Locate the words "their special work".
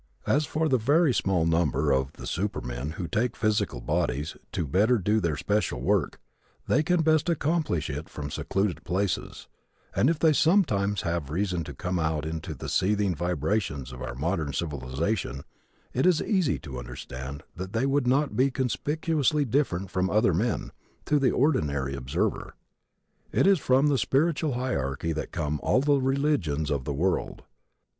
5.19-6.19